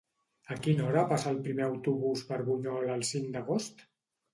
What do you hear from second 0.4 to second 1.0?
A quina